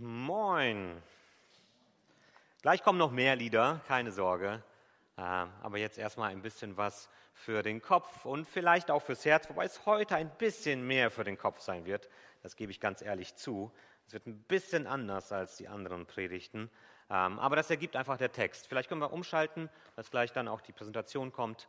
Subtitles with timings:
[0.00, 1.02] Moin.
[2.62, 4.62] Gleich kommen noch mehr Lieder, keine Sorge.
[5.16, 9.48] Ähm, aber jetzt erstmal ein bisschen was für den Kopf und vielleicht auch fürs Herz,
[9.48, 12.08] wobei es heute ein bisschen mehr für den Kopf sein wird.
[12.44, 13.72] Das gebe ich ganz ehrlich zu.
[14.06, 16.70] Es wird ein bisschen anders als die anderen Predigten.
[17.10, 18.68] Ähm, aber das ergibt einfach der Text.
[18.68, 21.66] Vielleicht können wir umschalten, dass gleich dann auch die Präsentation kommt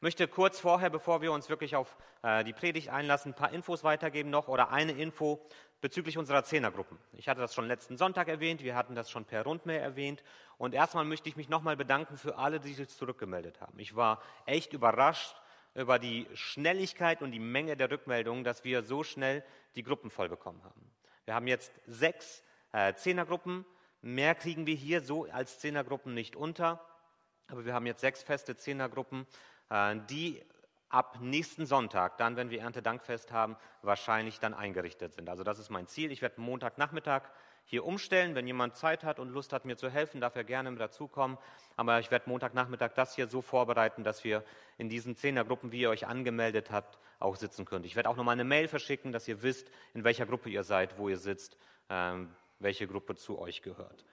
[0.00, 3.84] möchte kurz vorher, bevor wir uns wirklich auf äh, die Predigt einlassen, ein paar Infos
[3.84, 5.44] weitergeben noch oder eine Info
[5.80, 6.98] bezüglich unserer Zehnergruppen.
[7.12, 10.22] Ich hatte das schon letzten Sonntag erwähnt, wir hatten das schon per Rundmail erwähnt
[10.56, 13.78] und erstmal möchte ich mich nochmal bedanken für alle, die sich zurückgemeldet haben.
[13.78, 15.36] Ich war echt überrascht
[15.74, 19.44] über die Schnelligkeit und die Menge der Rückmeldungen, dass wir so schnell
[19.76, 20.90] die Gruppen voll bekommen haben.
[21.24, 22.42] Wir haben jetzt sechs
[22.72, 23.64] äh, Zehnergruppen,
[24.00, 26.84] mehr kriegen wir hier so als Zehnergruppen nicht unter,
[27.46, 29.26] aber wir haben jetzt sechs feste Zehnergruppen
[29.70, 30.42] die
[30.88, 35.28] ab nächsten Sonntag, dann, wenn wir Erntedankfest haben, wahrscheinlich dann eingerichtet sind.
[35.28, 36.10] Also das ist mein Ziel.
[36.12, 37.22] Ich werde Montagnachmittag
[37.64, 38.34] hier umstellen.
[38.34, 41.36] Wenn jemand Zeit hat und Lust hat, mir zu helfen, darf er gerne mit dazukommen.
[41.76, 44.42] Aber ich werde Montagnachmittag das hier so vorbereiten, dass wir
[44.78, 47.84] in diesen Zehnergruppen, wie ihr euch angemeldet habt, auch sitzen könnt.
[47.84, 50.98] Ich werde auch nochmal eine Mail verschicken, dass ihr wisst, in welcher Gruppe ihr seid,
[50.98, 51.58] wo ihr sitzt,
[51.90, 54.04] ähm, welche Gruppe zu euch gehört.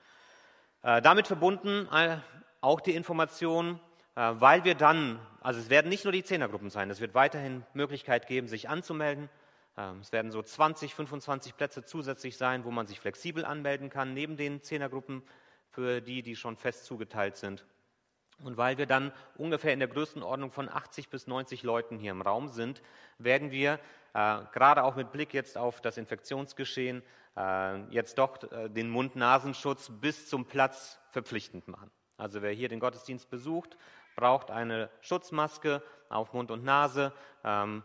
[0.81, 2.17] Äh, damit verbunden äh,
[2.59, 6.89] auch die Information, äh, weil wir dann, also es werden nicht nur die Zehnergruppen sein,
[6.89, 9.29] es wird weiterhin Möglichkeit geben, sich anzumelden.
[9.77, 14.13] Ähm, es werden so 20, 25 Plätze zusätzlich sein, wo man sich flexibel anmelden kann,
[14.13, 15.23] neben den Zehnergruppen
[15.69, 17.65] für die, die schon fest zugeteilt sind.
[18.43, 22.21] Und weil wir dann ungefähr in der Größenordnung von 80 bis 90 Leuten hier im
[22.21, 22.81] Raum sind,
[23.17, 23.79] werden wir
[24.13, 27.01] äh, gerade auch mit Blick jetzt auf das Infektionsgeschehen
[27.37, 31.91] äh, jetzt doch äh, den Mund-Nasenschutz bis zum Platz verpflichtend machen.
[32.17, 33.77] Also wer hier den Gottesdienst besucht,
[34.15, 37.13] braucht eine Schutzmaske auf Mund und Nase.
[37.43, 37.83] Ähm,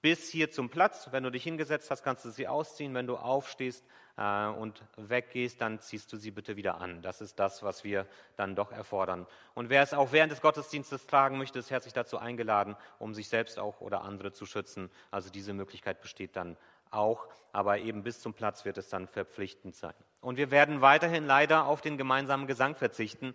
[0.00, 1.08] bis hier zum Platz.
[1.10, 2.94] Wenn du dich hingesetzt hast, kannst du sie ausziehen.
[2.94, 3.84] Wenn du aufstehst
[4.16, 7.02] äh, und weggehst, dann ziehst du sie bitte wieder an.
[7.02, 9.26] Das ist das, was wir dann doch erfordern.
[9.54, 13.28] Und wer es auch während des Gottesdienstes tragen möchte, ist herzlich dazu eingeladen, um sich
[13.28, 14.90] selbst auch oder andere zu schützen.
[15.10, 16.56] Also diese Möglichkeit besteht dann
[16.90, 19.94] auch, aber eben bis zum Platz wird es dann verpflichtend sein.
[20.20, 23.34] Und wir werden weiterhin leider auf den gemeinsamen Gesang verzichten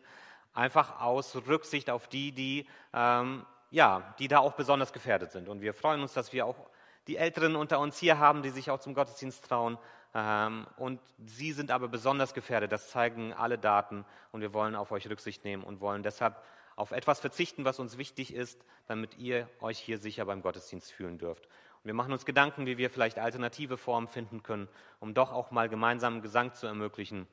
[0.53, 5.49] einfach aus Rücksicht auf die, die, ähm, ja, die da auch besonders gefährdet sind.
[5.49, 6.69] Und wir freuen uns, dass wir auch
[7.07, 9.77] die Älteren unter uns hier haben, die sich auch zum Gottesdienst trauen.
[10.13, 12.71] Ähm, und sie sind aber besonders gefährdet.
[12.71, 14.05] Das zeigen alle Daten.
[14.31, 16.41] Und wir wollen auf euch Rücksicht nehmen und wollen deshalb
[16.75, 21.17] auf etwas verzichten, was uns wichtig ist, damit ihr euch hier sicher beim Gottesdienst fühlen
[21.17, 21.47] dürft.
[21.83, 24.69] Wir machen uns Gedanken, wie wir vielleicht alternative Formen finden können,
[25.01, 27.27] um doch auch mal gemeinsamen Gesang zu ermöglichen.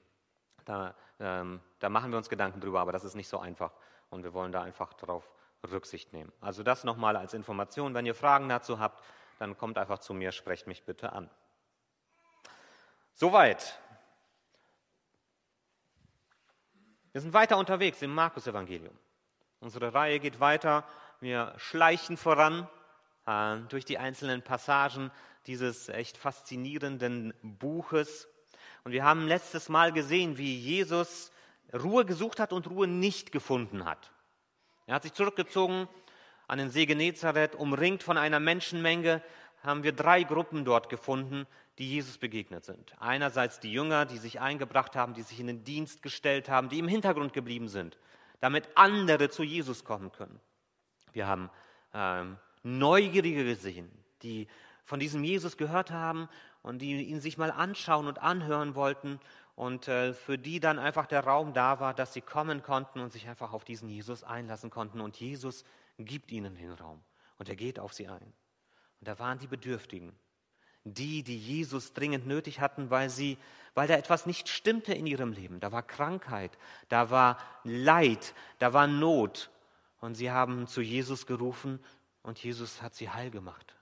[0.65, 3.73] Da ähm, da machen wir uns Gedanken drüber, aber das ist nicht so einfach
[4.09, 5.31] und wir wollen da einfach darauf
[5.71, 6.33] Rücksicht nehmen.
[6.41, 7.95] Also das nochmal als Information.
[7.95, 9.05] Wenn ihr Fragen dazu habt,
[9.39, 11.31] dann kommt einfach zu mir, sprecht mich bitte an.
[13.13, 13.79] Soweit.
[17.13, 18.97] Wir sind weiter unterwegs im Markus-Evangelium.
[19.61, 20.85] Unsere Reihe geht weiter.
[21.21, 22.67] Wir schleichen voran
[23.27, 25.11] äh, durch die einzelnen Passagen
[25.47, 28.29] dieses echt faszinierenden Buches.
[28.85, 31.33] Und wir haben letztes Mal gesehen, wie Jesus
[31.73, 34.11] Ruhe gesucht hat und Ruhe nicht gefunden hat.
[34.87, 35.89] Er hat sich zurückgezogen
[36.49, 39.23] an den See Genezareth, umringt von einer Menschenmenge,
[39.63, 41.47] haben wir drei Gruppen dort gefunden,
[41.79, 42.95] die Jesus begegnet sind.
[42.99, 46.79] Einerseits die Jünger, die sich eingebracht haben, die sich in den Dienst gestellt haben, die
[46.79, 47.99] im Hintergrund geblieben sind,
[48.41, 50.41] damit andere zu Jesus kommen können.
[51.13, 51.51] Wir haben
[51.95, 53.91] ähm, Neugierige gesehen,
[54.23, 54.49] die
[54.85, 56.29] von diesem Jesus gehört haben
[56.63, 59.21] und die ihn sich mal anschauen und anhören wollten
[59.55, 63.13] und äh, für die dann einfach der Raum da war, dass sie kommen konnten und
[63.13, 65.65] sich einfach auf diesen Jesus einlassen konnten und Jesus
[65.99, 67.01] gibt ihnen den Raum
[67.39, 68.33] und er geht auf sie ein.
[69.01, 70.13] Und da waren die Bedürftigen,
[70.85, 73.39] die, die Jesus dringend nötig hatten, weil sie,
[73.75, 75.61] weil da etwas nicht stimmte in ihrem Leben.
[75.61, 76.57] Da war Krankheit,
[76.89, 79.51] da war Leid, da war Not.
[80.01, 81.81] Und sie haben zu Jesus gerufen
[82.23, 83.75] und Jesus hat sie heil gemacht.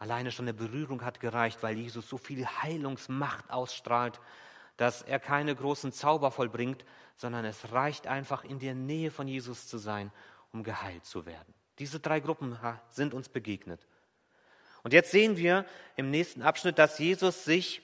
[0.00, 4.18] Alleine schon eine Berührung hat gereicht, weil Jesus so viel Heilungsmacht ausstrahlt,
[4.78, 6.86] dass er keine großen Zauber vollbringt,
[7.16, 10.10] sondern es reicht einfach in der Nähe von Jesus zu sein,
[10.52, 11.52] um geheilt zu werden.
[11.78, 12.58] Diese drei Gruppen
[12.90, 13.86] sind uns begegnet.
[14.82, 15.66] Und jetzt sehen wir
[15.96, 17.82] im nächsten Abschnitt, dass Jesus sich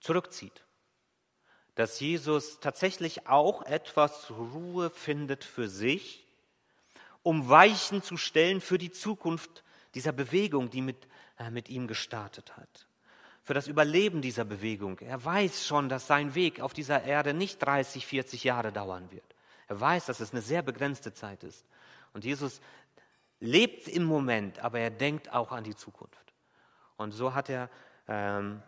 [0.00, 0.64] zurückzieht.
[1.74, 6.24] Dass Jesus tatsächlich auch etwas Ruhe findet für sich,
[7.22, 9.62] um Weichen zu stellen für die Zukunft
[9.94, 11.06] dieser Bewegung, die mit
[11.50, 12.86] mit ihm gestartet hat.
[13.42, 14.98] Für das Überleben dieser Bewegung.
[14.98, 19.34] Er weiß schon, dass sein Weg auf dieser Erde nicht 30, 40 Jahre dauern wird.
[19.68, 21.66] Er weiß, dass es eine sehr begrenzte Zeit ist.
[22.12, 22.60] Und Jesus
[23.40, 26.34] lebt im Moment, aber er denkt auch an die Zukunft.
[26.96, 27.70] Und so hat er
[28.08, 28.62] ähm,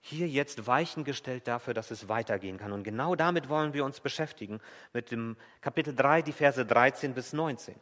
[0.00, 2.72] hier jetzt Weichen gestellt dafür, dass es weitergehen kann.
[2.72, 4.60] Und genau damit wollen wir uns beschäftigen,
[4.92, 7.76] mit dem Kapitel 3, die Verse 13 bis 19.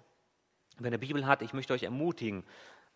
[0.78, 2.44] Wenn ihr Bibel hat, ich möchte euch ermutigen, äh,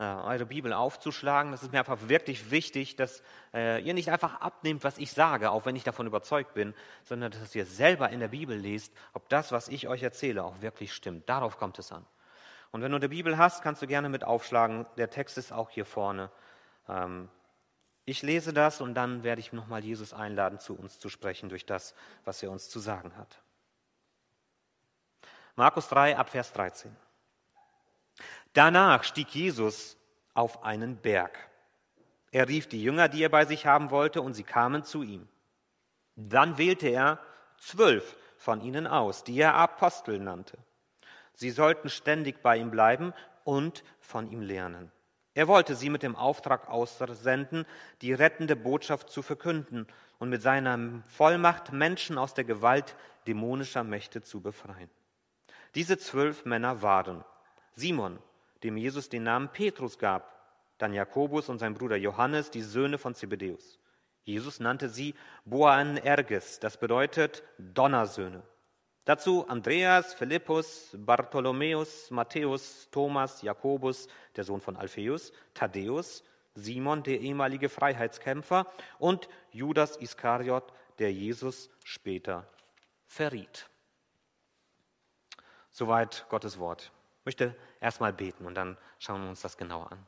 [0.02, 1.52] eure Bibel aufzuschlagen.
[1.52, 5.50] Das ist mir einfach wirklich wichtig, dass äh, ihr nicht einfach abnehmt, was ich sage,
[5.50, 6.75] auch wenn ich davon überzeugt bin,
[7.05, 10.61] sondern dass ihr selber in der Bibel lest, ob das, was ich euch erzähle, auch
[10.61, 11.29] wirklich stimmt.
[11.29, 12.05] Darauf kommt es an.
[12.73, 14.85] Und wenn du eine Bibel hast, kannst du gerne mit aufschlagen.
[14.96, 16.31] Der Text ist auch hier vorne.
[16.88, 17.29] Ähm,
[18.05, 21.67] ich lese das und dann werde ich nochmal Jesus einladen, zu uns zu sprechen durch
[21.67, 21.94] das,
[22.25, 23.41] was er uns zu sagen hat.
[25.56, 26.94] Markus 3, Abvers 13.
[28.53, 29.97] Danach stieg Jesus
[30.35, 31.39] auf einen Berg.
[32.31, 35.29] Er rief die Jünger, die er bei sich haben wollte, und sie kamen zu ihm.
[36.17, 37.21] Dann wählte er
[37.59, 40.59] zwölf von ihnen aus, die er Apostel nannte.
[41.35, 43.13] Sie sollten ständig bei ihm bleiben
[43.45, 44.93] und von ihm lernen.
[45.35, 47.67] Er wollte sie mit dem Auftrag aussenden,
[48.03, 49.89] die rettende Botschaft zu verkünden
[50.19, 52.97] und mit seiner Vollmacht Menschen aus der Gewalt
[53.27, 54.91] dämonischer Mächte zu befreien.
[55.75, 57.25] Diese zwölf Männer waren
[57.75, 58.19] Simon,
[58.62, 60.35] dem Jesus den Namen Petrus gab,
[60.79, 63.79] dann Jakobus und sein Bruder Johannes, die Söhne von Zebedäus.
[64.25, 68.43] Jesus nannte sie Boanerges, das bedeutet Donnersöhne.
[69.05, 76.25] Dazu Andreas, Philippus, Bartholomäus, Matthäus, Thomas, Jakobus, der Sohn von Alpheus, Thaddäus,
[76.55, 78.67] Simon, der ehemalige Freiheitskämpfer
[78.99, 82.49] und Judas Iskariot, der Jesus später
[83.06, 83.69] verriet.
[85.70, 86.94] Soweit Gottes Wort.
[87.25, 90.06] Ich möchte erstmal beten und dann schauen wir uns das genauer an.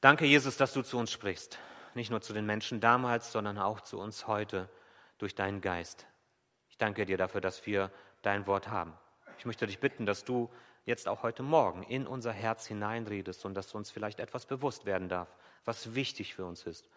[0.00, 1.60] Danke, Jesus, dass du zu uns sprichst.
[1.94, 4.68] Nicht nur zu den Menschen damals, sondern auch zu uns heute
[5.18, 6.04] durch deinen Geist.
[6.68, 7.92] Ich danke dir dafür, dass wir
[8.22, 8.92] dein Wort haben.
[9.38, 10.50] Ich möchte dich bitten, dass du
[10.84, 15.08] jetzt auch heute Morgen in unser Herz hineinredest und dass uns vielleicht etwas bewusst werden
[15.08, 15.28] darf,
[15.64, 16.90] was wichtig für uns ist.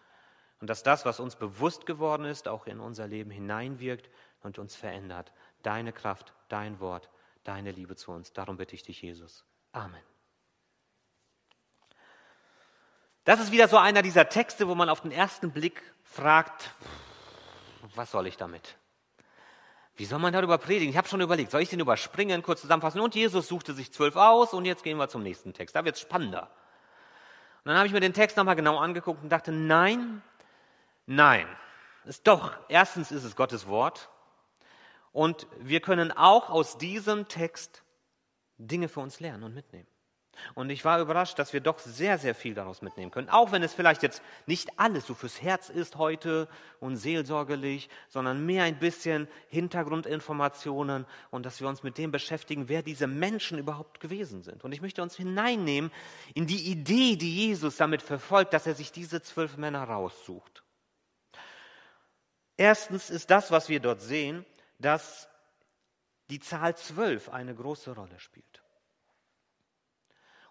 [0.60, 4.10] Und dass das, was uns bewusst geworden ist, auch in unser Leben hineinwirkt
[4.42, 5.32] und uns verändert.
[5.62, 7.10] Deine Kraft, dein Wort
[7.46, 8.32] deine Liebe zu uns.
[8.32, 9.44] Darum bitte ich dich, Jesus.
[9.72, 10.02] Amen.
[13.24, 16.70] Das ist wieder so einer dieser Texte, wo man auf den ersten Blick fragt,
[17.94, 18.76] was soll ich damit?
[19.96, 20.90] Wie soll man darüber predigen?
[20.90, 23.00] Ich habe schon überlegt, soll ich den überspringen, kurz zusammenfassen?
[23.00, 25.74] Und Jesus suchte sich zwölf aus und jetzt gehen wir zum nächsten Text.
[25.74, 26.50] Da wird es spannender.
[27.64, 30.22] Und dann habe ich mir den Text nochmal genau angeguckt und dachte, nein,
[31.06, 31.48] nein.
[32.04, 34.08] Ist doch, erstens ist es Gottes Wort
[35.16, 37.82] und wir können auch aus diesem Text
[38.58, 39.86] Dinge für uns lernen und mitnehmen.
[40.54, 43.30] Und ich war überrascht, dass wir doch sehr, sehr viel daraus mitnehmen können.
[43.30, 46.48] Auch wenn es vielleicht jetzt nicht alles so fürs Herz ist heute
[46.80, 52.82] und seelsorgerlich, sondern mehr ein bisschen Hintergrundinformationen und dass wir uns mit dem beschäftigen, wer
[52.82, 54.64] diese Menschen überhaupt gewesen sind.
[54.64, 55.90] Und ich möchte uns hineinnehmen
[56.34, 60.62] in die Idee, die Jesus damit verfolgt, dass er sich diese zwölf Männer raussucht.
[62.58, 64.44] Erstens ist das, was wir dort sehen,
[64.78, 65.28] dass
[66.30, 68.62] die Zahl zwölf eine große Rolle spielt.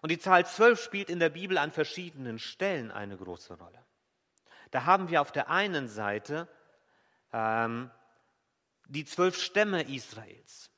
[0.00, 3.84] Und die Zahl zwölf spielt in der Bibel an verschiedenen Stellen eine große Rolle.
[4.70, 6.48] Da haben wir auf der einen Seite
[7.32, 7.90] ähm,
[8.88, 10.70] die zwölf Stämme Israels,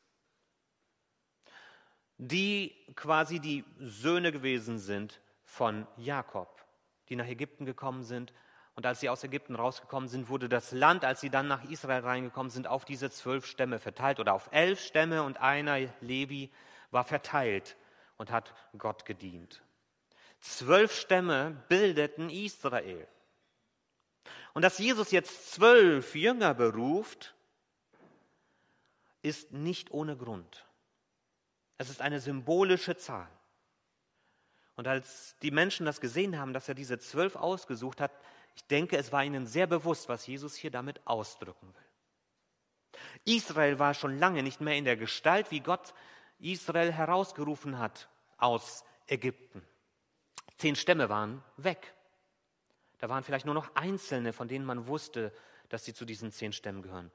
[2.16, 6.64] die quasi die Söhne gewesen sind von Jakob,
[7.08, 8.32] die nach Ägypten gekommen sind
[8.78, 12.02] und als sie aus Ägypten rausgekommen sind, wurde das Land, als sie dann nach Israel
[12.02, 16.48] reingekommen sind, auf diese zwölf Stämme verteilt oder auf elf Stämme und einer, Levi,
[16.92, 17.76] war verteilt
[18.18, 19.64] und hat Gott gedient.
[20.38, 23.08] Zwölf Stämme bildeten Israel.
[24.54, 27.34] Und dass Jesus jetzt zwölf Jünger beruft,
[29.22, 30.66] ist nicht ohne Grund.
[31.78, 33.28] Es ist eine symbolische Zahl.
[34.76, 38.12] Und als die Menschen das gesehen haben, dass er diese zwölf ausgesucht hat,
[38.58, 43.36] ich denke, es war ihnen sehr bewusst, was Jesus hier damit ausdrücken will.
[43.36, 45.94] Israel war schon lange nicht mehr in der Gestalt, wie Gott
[46.40, 49.62] Israel herausgerufen hat aus Ägypten.
[50.56, 51.94] Zehn Stämme waren weg.
[52.98, 55.32] Da waren vielleicht nur noch einzelne, von denen man wusste,
[55.68, 57.12] dass sie zu diesen zehn Stämmen gehören.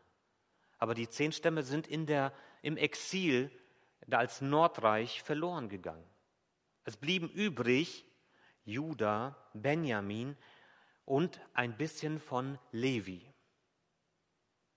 [0.77, 2.31] Aber die zehn Stämme sind in der,
[2.61, 3.51] im Exil
[4.07, 6.09] da als Nordreich verloren gegangen.
[6.85, 8.05] Es blieben übrig
[8.63, 10.37] Juda, Benjamin,
[11.05, 13.33] und ein bisschen von Levi.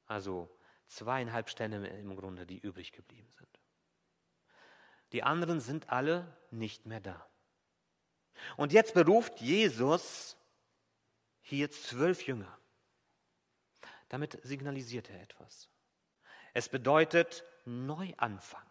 [0.07, 0.49] Also
[0.87, 3.61] zweieinhalb Stämme im Grunde, die übrig geblieben sind.
[5.13, 7.27] Die anderen sind alle nicht mehr da.
[8.57, 10.37] Und jetzt beruft Jesus
[11.41, 12.59] hier zwölf Jünger.
[14.09, 15.69] Damit signalisiert er etwas.
[16.55, 18.67] Es bedeutet Neuanfang.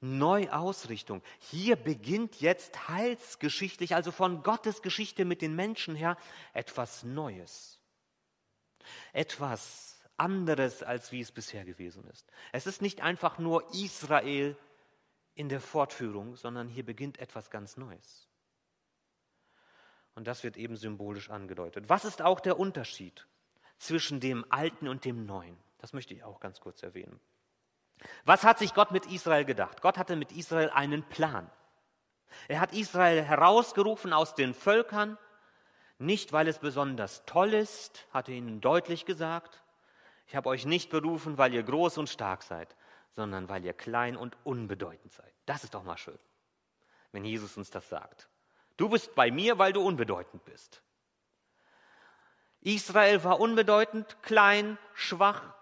[0.00, 1.22] Neuausrichtung.
[1.38, 6.16] Hier beginnt jetzt heilsgeschichtlich, also von Gottes Geschichte mit den Menschen her,
[6.52, 7.80] etwas Neues.
[9.12, 12.30] Etwas anderes, als wie es bisher gewesen ist.
[12.52, 14.56] Es ist nicht einfach nur Israel
[15.34, 18.28] in der Fortführung, sondern hier beginnt etwas ganz Neues.
[20.14, 21.88] Und das wird eben symbolisch angedeutet.
[21.88, 23.26] Was ist auch der Unterschied
[23.76, 25.58] zwischen dem Alten und dem Neuen?
[25.78, 27.20] Das möchte ich auch ganz kurz erwähnen.
[28.24, 29.80] Was hat sich Gott mit Israel gedacht?
[29.80, 31.50] Gott hatte mit Israel einen Plan.
[32.48, 35.18] Er hat Israel herausgerufen aus den Völkern,
[35.98, 39.62] nicht weil es besonders toll ist, hat er ihnen deutlich gesagt.
[40.26, 42.76] Ich habe euch nicht berufen, weil ihr groß und stark seid,
[43.14, 45.32] sondern weil ihr klein und unbedeutend seid.
[45.46, 46.18] Das ist doch mal schön,
[47.12, 48.28] wenn Jesus uns das sagt.
[48.76, 50.82] Du bist bei mir, weil du unbedeutend bist.
[52.60, 55.54] Israel war unbedeutend, klein, schwach,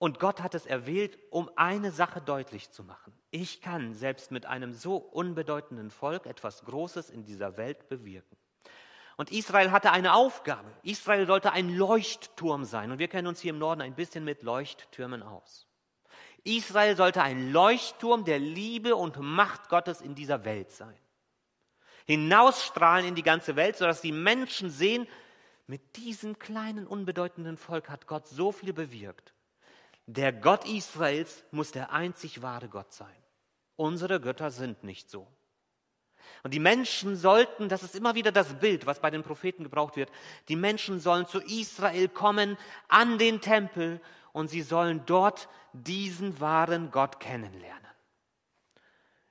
[0.00, 3.12] und Gott hat es erwählt, um eine Sache deutlich zu machen.
[3.30, 8.38] Ich kann selbst mit einem so unbedeutenden Volk etwas Großes in dieser Welt bewirken.
[9.18, 10.72] Und Israel hatte eine Aufgabe.
[10.82, 12.90] Israel sollte ein Leuchtturm sein.
[12.90, 15.66] Und wir kennen uns hier im Norden ein bisschen mit Leuchttürmen aus.
[16.44, 20.96] Israel sollte ein Leuchtturm der Liebe und Macht Gottes in dieser Welt sein.
[22.06, 25.06] Hinausstrahlen in die ganze Welt, sodass die Menschen sehen,
[25.66, 29.34] mit diesem kleinen, unbedeutenden Volk hat Gott so viel bewirkt.
[30.12, 33.14] Der Gott Israels muss der einzig wahre Gott sein.
[33.76, 35.28] Unsere Götter sind nicht so.
[36.42, 39.94] Und die Menschen sollten, das ist immer wieder das Bild, was bei den Propheten gebraucht
[39.94, 40.10] wird,
[40.48, 44.00] die Menschen sollen zu Israel kommen, an den Tempel,
[44.32, 47.80] und sie sollen dort diesen wahren Gott kennenlernen.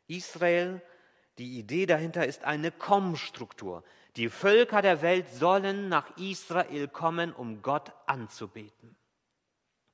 [0.07, 0.81] Israel,
[1.39, 3.83] die Idee dahinter ist eine Kommstruktur.
[4.15, 8.95] Die Völker der Welt sollen nach Israel kommen, um Gott anzubeten.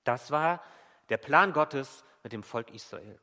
[0.05, 0.63] Das war
[1.09, 3.19] der Plan Gottes mit dem Volk Israel,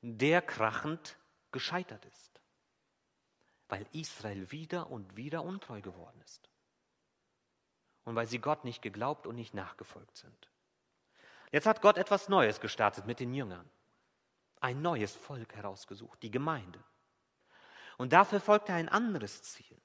[0.00, 1.18] der krachend
[1.52, 2.40] gescheitert ist,
[3.68, 6.48] weil Israel wieder und wieder untreu geworden ist
[8.04, 10.50] und weil sie Gott nicht geglaubt und nicht nachgefolgt sind.
[11.50, 13.68] Jetzt hat Gott etwas Neues gestartet mit den Jüngern,
[14.60, 16.82] ein neues Volk herausgesucht, die Gemeinde.
[17.96, 19.80] Und dafür folgte ein anderes Ziel.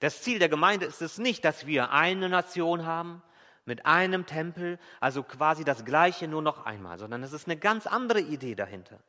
[0.00, 3.22] Das Ziel der Gemeinde ist es nicht, dass wir eine Nation haben,
[3.64, 7.86] mit einem Tempel, also quasi das gleiche nur noch einmal, sondern es ist eine ganz
[7.86, 9.00] andere Idee dahinter,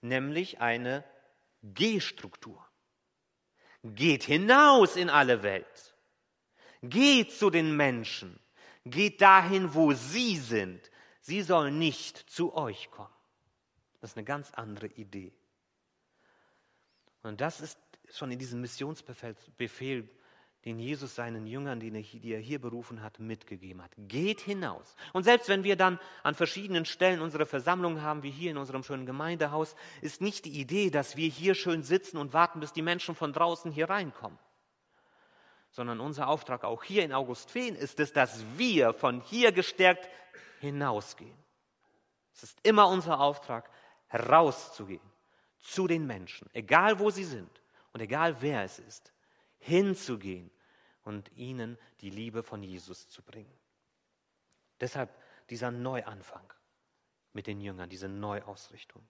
[0.00, 1.04] nämlich eine
[1.62, 2.64] G-Struktur.
[3.82, 5.94] Geht hinaus in alle Welt.
[6.82, 8.38] Geht zu den Menschen.
[8.84, 10.90] Geht dahin, wo sie sind.
[11.20, 13.12] Sie sollen nicht zu euch kommen.
[14.00, 15.32] Das ist eine ganz andere Idee.
[17.22, 17.78] Und das ist
[18.10, 20.08] schon in diesem Missionsbefehl
[20.68, 23.90] den Jesus seinen Jüngern, die er hier berufen hat, mitgegeben hat.
[23.96, 24.96] Geht hinaus.
[25.14, 28.82] Und selbst wenn wir dann an verschiedenen Stellen unsere Versammlungen haben, wie hier in unserem
[28.82, 32.82] schönen Gemeindehaus, ist nicht die Idee, dass wir hier schön sitzen und warten, bis die
[32.82, 34.38] Menschen von draußen hier reinkommen.
[35.70, 40.10] Sondern unser Auftrag auch hier in Augustfehn ist es, dass wir von hier gestärkt
[40.60, 41.36] hinausgehen.
[42.34, 43.70] Es ist immer unser Auftrag,
[44.08, 45.00] herauszugehen
[45.60, 47.62] zu den Menschen, egal wo sie sind
[47.94, 49.14] und egal wer es ist,
[49.60, 50.50] hinzugehen
[51.08, 53.58] und ihnen die Liebe von Jesus zu bringen.
[54.78, 55.10] Deshalb
[55.48, 56.52] dieser Neuanfang
[57.32, 59.08] mit den Jüngern, diese Neuausrichtung.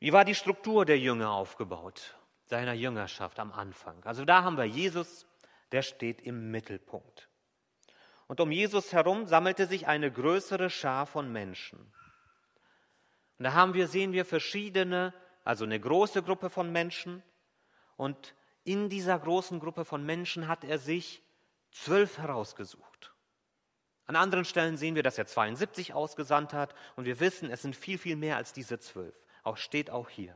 [0.00, 4.02] Wie war die Struktur der Jünger aufgebaut, seiner Jüngerschaft am Anfang?
[4.04, 5.26] Also da haben wir Jesus,
[5.70, 7.28] der steht im Mittelpunkt.
[8.26, 11.78] Und um Jesus herum sammelte sich eine größere Schar von Menschen.
[13.38, 17.22] Und da haben wir, sehen wir verschiedene, also eine große Gruppe von Menschen
[17.96, 18.34] und
[18.64, 21.22] in dieser großen Gruppe von Menschen hat er sich
[21.70, 23.12] zwölf herausgesucht.
[24.06, 27.76] An anderen Stellen sehen wir, dass er 72 ausgesandt hat und wir wissen, es sind
[27.76, 29.14] viel, viel mehr als diese zwölf.
[29.42, 30.34] Auch steht auch hier.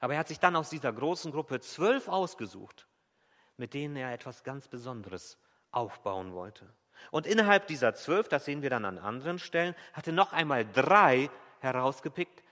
[0.00, 2.86] Aber er hat sich dann aus dieser großen Gruppe zwölf ausgesucht,
[3.56, 5.38] mit denen er etwas ganz Besonderes
[5.70, 6.68] aufbauen wollte.
[7.10, 11.30] Und innerhalb dieser zwölf, das sehen wir dann an anderen Stellen, hatte noch einmal drei
[11.60, 12.43] herausgepickt,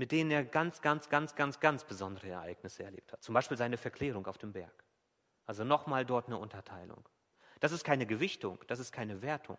[0.00, 3.22] mit denen er ganz, ganz, ganz, ganz, ganz besondere Ereignisse erlebt hat.
[3.22, 4.72] Zum Beispiel seine Verklärung auf dem Berg.
[5.44, 7.06] Also nochmal dort eine Unterteilung.
[7.60, 9.58] Das ist keine Gewichtung, das ist keine Wertung.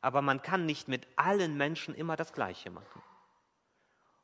[0.00, 3.02] Aber man kann nicht mit allen Menschen immer das Gleiche machen.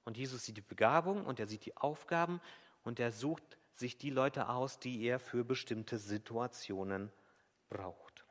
[0.04, 2.40] Und Jesus sieht die Begabung und er sieht die Aufgaben
[2.84, 7.10] und er sucht sich die Leute aus, die er für bestimmte Situationen
[7.68, 8.24] braucht.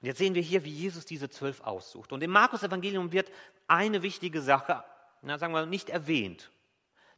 [0.00, 2.12] Und jetzt sehen wir hier, wie Jesus diese zwölf aussucht.
[2.12, 3.32] Und im Markus-Evangelium wird
[3.66, 4.84] eine wichtige Sache
[5.22, 6.50] na, sagen wir, nicht erwähnt.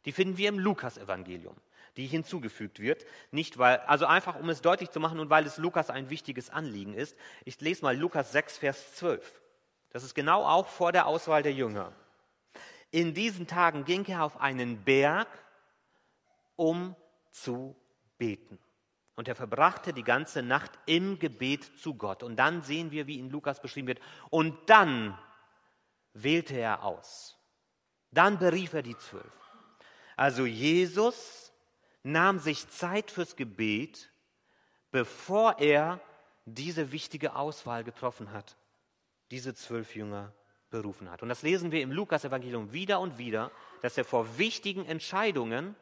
[0.05, 1.55] Die finden wir im Lukas-Evangelium,
[1.97, 3.05] die hinzugefügt wird.
[3.31, 6.49] Nicht weil, also einfach, um es deutlich zu machen und weil es Lukas ein wichtiges
[6.49, 7.17] Anliegen ist.
[7.45, 9.41] Ich lese mal Lukas 6, Vers 12.
[9.91, 11.93] Das ist genau auch vor der Auswahl der Jünger.
[12.91, 15.27] In diesen Tagen ging er auf einen Berg,
[16.55, 16.95] um
[17.31, 17.75] zu
[18.17, 18.59] beten.
[19.15, 22.23] Und er verbrachte die ganze Nacht im Gebet zu Gott.
[22.23, 25.17] Und dann sehen wir, wie in Lukas beschrieben wird, und dann
[26.13, 27.38] wählte er aus.
[28.11, 29.31] Dann berief er die Zwölf.
[30.15, 31.51] Also Jesus
[32.03, 34.11] nahm sich Zeit fürs Gebet,
[34.91, 35.99] bevor er
[36.45, 38.57] diese wichtige Auswahl getroffen hat,
[39.31, 40.33] diese zwölf Jünger
[40.69, 41.23] berufen hat.
[41.23, 43.51] Und das lesen wir im Lukas-Evangelium wieder und wieder,
[43.81, 45.75] dass er vor wichtigen Entscheidungen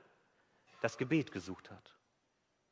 [0.81, 1.95] das Gebet gesucht hat.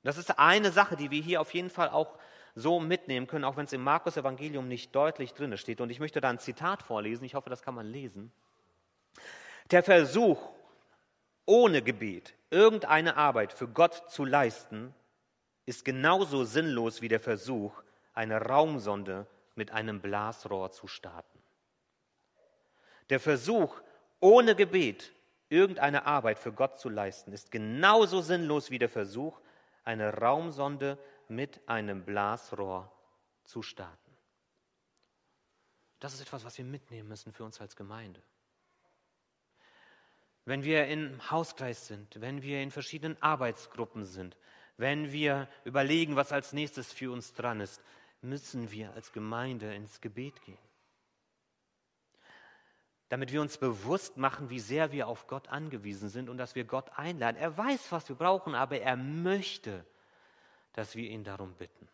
[0.03, 2.17] Das ist eine Sache, die wir hier auf jeden Fall auch
[2.53, 5.81] so mitnehmen können, auch wenn es im Markus-Evangelium nicht deutlich drin steht.
[5.81, 8.31] Und ich möchte da ein Zitat vorlesen, ich hoffe, das kann man lesen.
[9.71, 10.39] Der Versuch,
[11.45, 14.93] ohne Gebet irgendeine Arbeit für Gott zu leisten,
[15.65, 17.81] ist genauso sinnlos wie der Versuch,
[18.13, 21.39] eine Raumsonde mit einem Blasrohr zu starten.
[23.09, 23.81] Der Versuch,
[24.19, 25.13] ohne Gebet
[25.49, 29.39] irgendeine Arbeit für Gott zu leisten, ist genauso sinnlos wie der Versuch,
[29.83, 32.91] eine Raumsonde mit einem Blasrohr
[33.43, 34.11] zu starten.
[35.99, 38.21] Das ist etwas, was wir mitnehmen müssen für uns als Gemeinde.
[40.45, 44.37] Wenn wir im Hauskreis sind, wenn wir in verschiedenen Arbeitsgruppen sind,
[44.77, 47.81] wenn wir überlegen, was als nächstes für uns dran ist,
[48.21, 50.57] müssen wir als Gemeinde ins Gebet gehen.
[53.09, 56.63] Damit wir uns bewusst machen, wie sehr wir auf Gott angewiesen sind und dass wir
[56.65, 57.37] Gott einladen.
[57.37, 59.85] Er weiß, was wir brauchen, aber er möchte,
[60.73, 61.87] dass wir ihn darum bitten.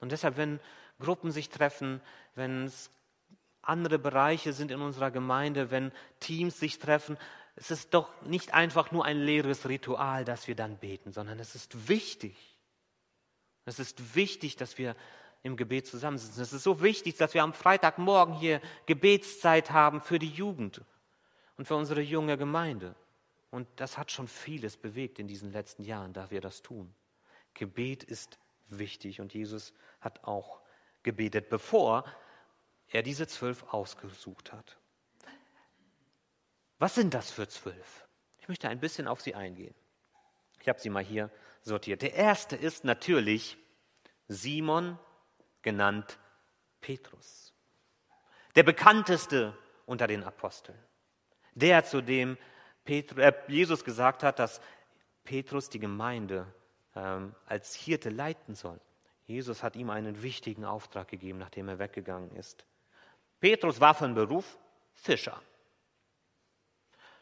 [0.00, 0.60] Und deshalb, wenn
[0.98, 2.00] Gruppen sich treffen,
[2.34, 2.90] wenn es
[3.68, 7.16] andere Bereiche sind in unserer Gemeinde, wenn Teams sich treffen,
[7.56, 11.54] es ist doch nicht einfach nur ein leeres Ritual, dass wir dann beten, sondern es
[11.54, 12.36] ist wichtig.
[13.64, 14.94] Es ist wichtig, dass wir
[15.42, 16.42] im Gebet zusammensitzen.
[16.42, 20.82] Es ist so wichtig, dass wir am Freitagmorgen hier Gebetszeit haben für die Jugend
[21.56, 22.94] und für unsere junge Gemeinde.
[23.50, 26.92] Und das hat schon vieles bewegt in diesen letzten Jahren, da wir das tun.
[27.54, 30.60] Gebet ist wichtig und Jesus hat auch
[31.02, 32.04] gebetet, bevor
[32.90, 34.78] er diese zwölf ausgesucht hat.
[36.78, 38.06] Was sind das für zwölf?
[38.38, 39.74] Ich möchte ein bisschen auf sie eingehen.
[40.60, 41.30] Ich habe sie mal hier
[41.62, 42.02] sortiert.
[42.02, 43.56] Der erste ist natürlich
[44.28, 44.98] Simon,
[45.62, 46.18] genannt
[46.80, 47.52] Petrus.
[48.54, 50.78] Der bekannteste unter den Aposteln.
[51.54, 52.36] Der, zu dem
[52.84, 54.60] Petrus, äh, Jesus gesagt hat, dass
[55.24, 56.46] Petrus die Gemeinde
[56.94, 58.80] ähm, als Hirte leiten soll.
[59.24, 62.64] Jesus hat ihm einen wichtigen Auftrag gegeben, nachdem er weggegangen ist.
[63.40, 64.58] Petrus war von Beruf
[64.94, 65.40] Fischer.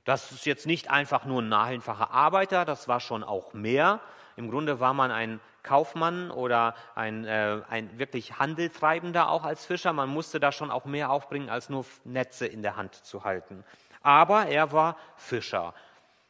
[0.05, 4.01] Das ist jetzt nicht einfach nur ein einfacher Arbeiter, das war schon auch mehr.
[4.37, 9.93] Im Grunde war man ein Kaufmann oder ein, äh, ein wirklich Handeltreibender auch als Fischer.
[9.93, 13.65] Man musste da schon auch mehr aufbringen, als nur Netze in der Hand zu halten.
[14.03, 15.73] Aber er war Fischer.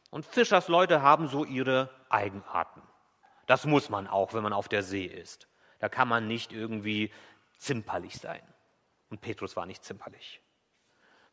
[0.09, 2.81] Und Fischersleute haben so ihre Eigenarten.
[3.47, 5.47] Das muss man auch, wenn man auf der See ist.
[5.79, 7.11] Da kann man nicht irgendwie
[7.57, 8.41] zimperlich sein.
[9.09, 10.41] Und Petrus war nicht zimperlich.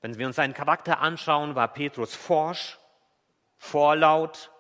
[0.01, 2.79] Wenn wir uns seinen Charakter anschauen, war Petrus forsch,
[3.57, 4.51] vorlaut,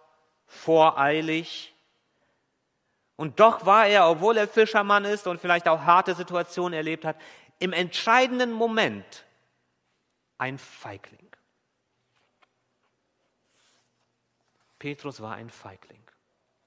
[0.46, 1.74] voreilig.
[3.16, 7.16] Und doch war er, obwohl er Fischermann ist und vielleicht auch harte Situationen erlebt hat,
[7.58, 9.24] im entscheidenden Moment
[10.38, 11.28] ein Feigling.
[14.78, 16.02] Petrus war ein Feigling,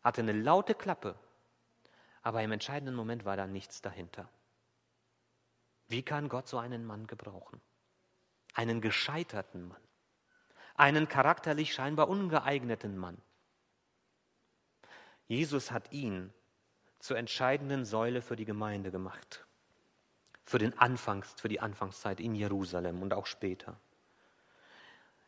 [0.02, 1.16] hatte eine laute Klappe,
[2.22, 4.30] aber im entscheidenden Moment war da nichts dahinter.
[5.88, 7.62] Wie kann Gott so einen Mann gebrauchen?
[8.54, 9.82] Einen gescheiterten Mann,
[10.76, 13.18] einen charakterlich scheinbar ungeeigneten Mann.
[15.28, 16.34] Jesus hat ihn
[17.00, 19.46] zur entscheidenden Säule für die Gemeinde gemacht,
[20.44, 23.80] für, den Anfangs, für die Anfangszeit in Jerusalem und auch später.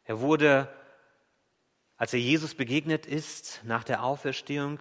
[0.06, 0.74] Er wurde,
[1.98, 4.80] als er Jesus begegnet ist nach der Auferstehung,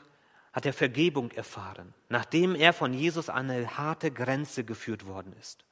[0.52, 5.65] hat er Vergebung erfahren, nachdem er von Jesus an eine harte Grenze geführt worden ist,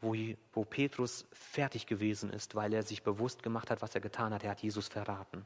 [0.00, 0.14] wo,
[0.52, 4.44] wo Petrus fertig gewesen ist, weil er sich bewusst gemacht hat, was er getan hat.
[4.44, 5.44] Er hat Jesus verraten.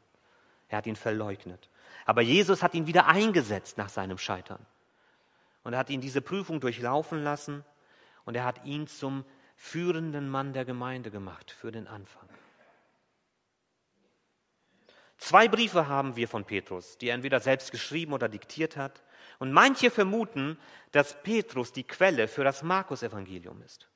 [0.68, 1.68] Er hat ihn verleugnet.
[2.04, 4.64] Aber Jesus hat ihn wieder eingesetzt nach seinem Scheitern.
[5.62, 7.64] Und er hat ihn diese Prüfung durchlaufen lassen
[8.24, 9.24] und er hat ihn zum
[9.56, 12.28] führenden Mann der Gemeinde gemacht für den Anfang.
[15.16, 19.02] Zwei Briefe haben wir von Petrus, die er entweder selbst geschrieben oder diktiert hat.
[19.38, 20.58] Und manche vermuten,
[20.92, 23.88] dass Petrus die Quelle für das Markus-Evangelium ist.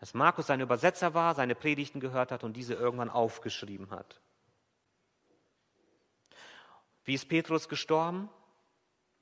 [0.00, 4.20] Dass Markus sein Übersetzer war, seine Predigten gehört hat und diese irgendwann aufgeschrieben hat.
[7.04, 8.30] Wie ist Petrus gestorben?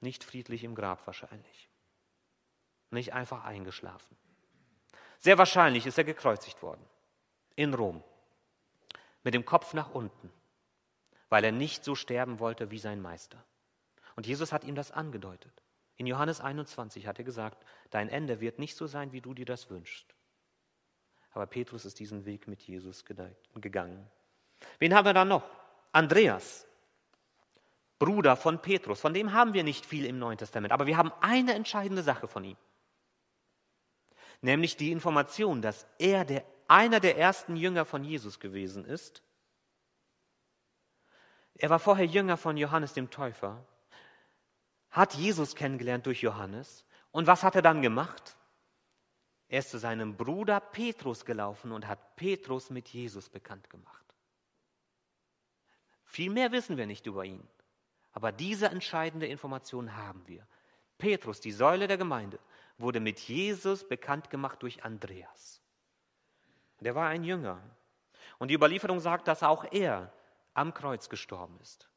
[0.00, 1.68] Nicht friedlich im Grab wahrscheinlich.
[2.90, 4.16] Nicht einfach eingeschlafen.
[5.18, 6.84] Sehr wahrscheinlich ist er gekreuzigt worden.
[7.56, 8.04] In Rom.
[9.24, 10.32] mit dem Kopf nach unten,
[11.28, 13.44] weil er nicht so sterben wollte wie sein Meister.
[14.16, 15.62] Und Jesus hat ihm das angedeutet.
[15.96, 19.44] In Johannes 21 hat er gesagt, dein Ende wird nicht so sein, wie du dir
[19.44, 20.14] das wünschst.
[21.32, 24.06] Aber Petrus ist diesen Weg mit Jesus gegangen.
[24.78, 25.44] Wen haben wir dann noch?
[25.92, 26.66] Andreas,
[27.98, 29.00] Bruder von Petrus.
[29.00, 32.28] Von dem haben wir nicht viel im Neuen Testament, aber wir haben eine entscheidende Sache
[32.28, 32.56] von ihm.
[34.40, 39.22] Nämlich die Information, dass er der, einer der ersten Jünger von Jesus gewesen ist.
[41.54, 43.64] Er war vorher Jünger von Johannes dem Täufer,
[44.90, 46.84] hat Jesus kennengelernt durch Johannes.
[47.10, 48.36] Und was hat er dann gemacht?
[49.48, 54.04] Er ist zu seinem Bruder Petrus gelaufen und hat Petrus mit Jesus bekannt gemacht.
[56.04, 57.46] Viel mehr wissen wir nicht über ihn.
[58.12, 60.46] Aber diese entscheidende Information haben wir.
[60.98, 62.38] Petrus, die Säule der Gemeinde,
[62.76, 65.62] wurde mit Jesus bekannt gemacht durch Andreas.
[66.80, 67.62] Der war ein Jünger.
[68.38, 70.12] Und die Überlieferung sagt, dass auch er
[70.54, 71.88] am Kreuz gestorben ist.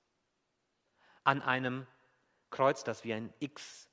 [1.23, 1.87] An einem
[2.49, 3.89] Kreuz, das wie ein X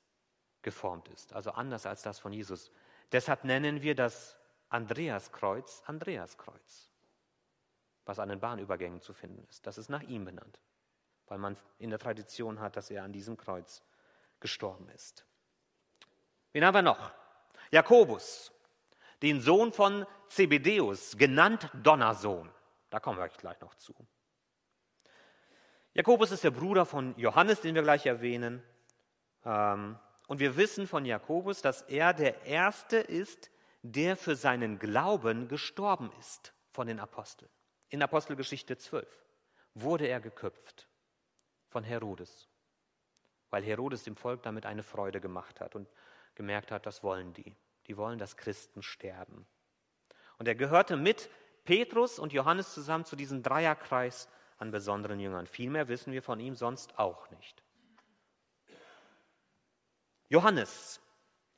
[0.61, 2.71] geformt ist, also anders als das von Jesus.
[3.11, 4.37] Deshalb nennen wir das
[4.69, 6.91] Andreaskreuz Andreaskreuz,
[8.05, 9.65] was an den Bahnübergängen zu finden ist.
[9.65, 10.59] Das ist nach ihm benannt,
[11.27, 13.83] weil man in der Tradition hat, dass er an diesem Kreuz
[14.39, 15.25] gestorben ist.
[16.53, 17.11] Wen haben wir noch?
[17.71, 18.51] Jakobus,
[19.21, 22.49] den Sohn von Zebedeus, genannt Donnersohn.
[22.89, 23.93] Da kommen wir gleich noch zu.
[25.93, 28.63] Jakobus ist der Bruder von Johannes, den wir gleich erwähnen.
[29.43, 29.97] Ähm,
[30.29, 33.49] und wir wissen von Jakobus, dass er der Erste ist,
[33.81, 37.49] der für seinen Glauben gestorben ist von den Aposteln.
[37.89, 39.07] In Apostelgeschichte 12
[39.73, 40.87] wurde er geköpft
[41.67, 42.47] von Herodes,
[43.49, 45.89] weil Herodes dem Volk damit eine Freude gemacht hat und
[46.35, 47.55] gemerkt hat, das wollen die.
[47.87, 49.47] Die wollen, dass Christen sterben.
[50.37, 51.27] Und er gehörte mit
[51.65, 55.47] Petrus und Johannes zusammen zu diesem Dreierkreis an besonderen Jüngern.
[55.47, 57.63] Viel mehr wissen wir von ihm sonst auch nicht.
[60.29, 61.01] Johannes,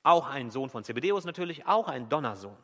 [0.04, 2.58] auch ein Sohn von Zebedeus natürlich, auch ein Donnersohn.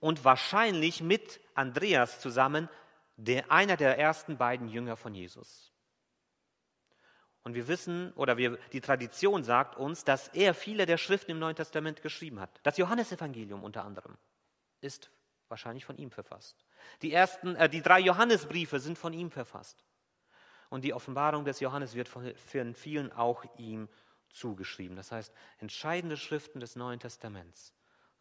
[0.00, 2.68] Und wahrscheinlich mit Andreas zusammen
[3.16, 5.72] der, einer der ersten beiden Jünger von Jesus.
[7.42, 11.38] Und wir wissen, oder wir, die Tradition sagt uns, dass er viele der Schriften im
[11.38, 12.60] Neuen Testament geschrieben hat.
[12.62, 14.16] Das Johannesevangelium unter anderem
[14.80, 15.10] ist
[15.48, 16.64] wahrscheinlich von ihm verfasst.
[17.02, 19.84] Die, ersten, äh, die drei Johannesbriefe sind von ihm verfasst.
[20.68, 23.88] Und die Offenbarung des Johannes wird von, von vielen auch ihm
[24.30, 24.96] zugeschrieben.
[24.96, 27.74] Das heißt, entscheidende Schriften des Neuen Testaments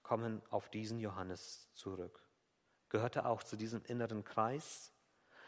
[0.07, 2.21] kommen auf diesen Johannes zurück.
[2.89, 4.93] Gehörte auch zu diesem inneren Kreis,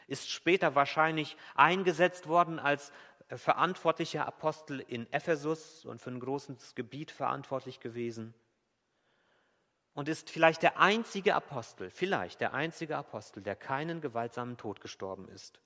[0.08, 2.92] ist später wahrscheinlich eingesetzt worden als
[3.30, 8.34] äh, verantwortlicher Apostel in Ephesus und für ein großes Gebiet verantwortlich gewesen
[9.94, 15.30] und ist vielleicht der einzige Apostel, vielleicht der einzige Apostel, der keinen gewaltsamen Tod gestorben
[15.30, 15.62] ist,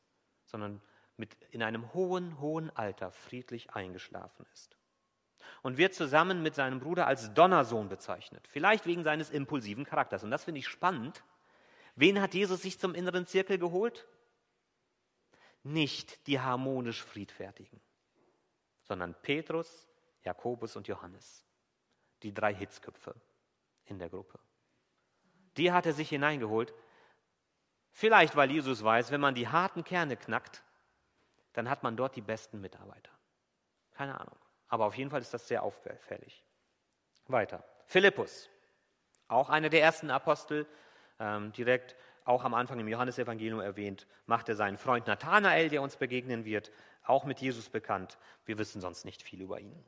[0.45, 0.81] sondern
[1.17, 4.77] mit in einem hohen, hohen Alter friedlich eingeschlafen ist
[5.63, 8.47] und wird zusammen mit seinem Bruder als Donnersohn bezeichnet.
[8.47, 10.23] Vielleicht wegen seines impulsiven Charakters.
[10.23, 11.23] Und das finde ich spannend.
[11.95, 14.05] Wen hat Jesus sich zum inneren Zirkel geholt?
[15.63, 17.79] Nicht die harmonisch Friedfertigen,
[18.83, 19.87] sondern Petrus,
[20.23, 21.45] Jakobus und Johannes.
[22.21, 23.15] Die drei Hitzköpfe
[23.85, 24.39] in der Gruppe.
[25.55, 26.73] Die hat er sich hineingeholt.
[27.91, 30.63] Vielleicht, weil Jesus weiß, wenn man die harten Kerne knackt,
[31.53, 33.11] dann hat man dort die besten Mitarbeiter.
[33.91, 34.42] Keine Ahnung.
[34.73, 36.43] Aber auf jeden Fall ist das sehr auffällig.
[37.27, 37.63] Weiter.
[37.85, 38.49] Philippus,
[39.27, 40.65] auch einer der ersten Apostel,
[41.19, 46.43] ähm, direkt auch am Anfang im Johannesevangelium erwähnt, machte seinen Freund Nathanael, der uns begegnen
[46.43, 46.71] wird,
[47.05, 48.17] auch mit Jesus bekannt.
[48.45, 49.85] Wir wissen sonst nicht viel über ihn.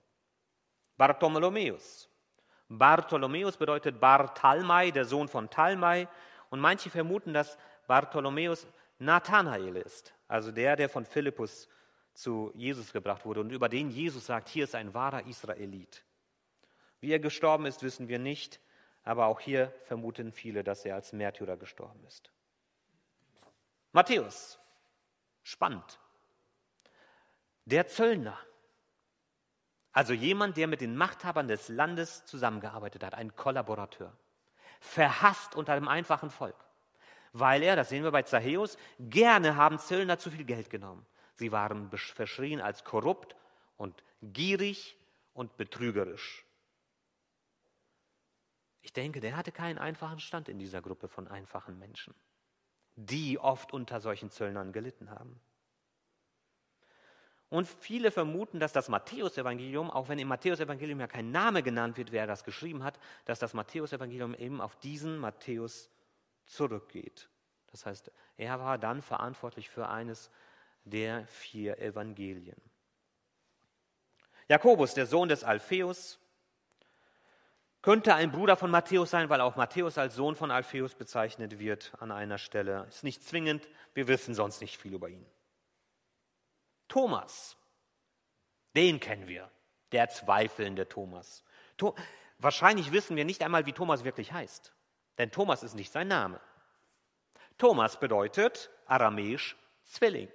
[0.98, 2.08] Bartholomäus.
[2.70, 6.08] Bartholomäus bedeutet Bartalmai, der Sohn von Talmai.
[6.52, 8.68] Und manche vermuten, dass Bartholomäus
[9.00, 11.68] Nathanael ist, also der, der von Philippus
[12.16, 16.04] zu Jesus gebracht wurde und über den Jesus sagt, hier ist ein wahrer Israelit.
[17.02, 18.60] Wie er gestorben ist, wissen wir nicht,
[19.04, 22.32] aber auch hier vermuten viele, dass er als Märtyrer gestorben ist.
[23.92, 24.60] Matthäus,
[25.44, 26.00] spannend.
[27.66, 28.38] Der Zöllner,
[29.92, 34.16] also jemand, der mit den Machthabern des Landes zusammengearbeitet hat, ein Kollaborateur,
[34.80, 36.56] verhasst unter dem einfachen Volk,
[37.34, 41.06] weil er, das sehen wir bei Zachäus, gerne haben Zöllner zu viel Geld genommen.
[41.36, 43.36] Sie waren verschrien als korrupt
[43.78, 44.98] und gierig
[45.34, 46.46] und betrügerisch.
[48.82, 52.14] Ich denke, der hatte keinen einfachen Stand in dieser Gruppe von einfachen Menschen,
[52.96, 55.40] die oft unter solchen Zöllnern gelitten haben.
[57.50, 62.12] Und viele vermuten, dass das Matthäusevangelium, auch wenn im Matthäusevangelium ja kein Name genannt wird,
[62.12, 65.90] wer das geschrieben hat, dass das Matthäusevangelium eben auf diesen Matthäus
[66.46, 67.30] zurückgeht.
[67.72, 70.32] Das heißt, er war dann verantwortlich für eines
[70.86, 72.60] der vier Evangelien.
[74.48, 76.20] Jakobus, der Sohn des Alpheus,
[77.82, 81.94] könnte ein Bruder von Matthäus sein, weil auch Matthäus als Sohn von Alpheus bezeichnet wird
[82.00, 82.86] an einer Stelle.
[82.90, 85.26] Ist nicht zwingend, wir wissen sonst nicht viel über ihn.
[86.88, 87.58] Thomas,
[88.76, 89.52] den kennen wir,
[89.92, 91.44] der zweifelnde Thomas.
[91.78, 91.96] To
[92.38, 94.74] Wahrscheinlich wissen wir nicht einmal, wie Thomas wirklich heißt,
[95.18, 96.42] denn Thomas ist nicht sein Name.
[97.58, 100.30] Thomas bedeutet aramäisch Zwilling.